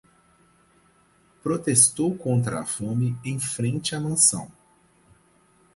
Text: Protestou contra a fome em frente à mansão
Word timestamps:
Protestou 1.43 2.17
contra 2.17 2.59
a 2.61 2.65
fome 2.65 3.15
em 3.23 3.39
frente 3.39 3.93
à 3.93 3.99
mansão 3.99 4.51